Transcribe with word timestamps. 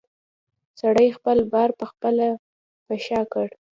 سړي 0.79 1.07
خپل 1.17 1.37
بار 1.53 1.69
پخپله 1.79 2.29
په 2.85 2.93
شا 3.05 3.21
کړ. 3.33 3.47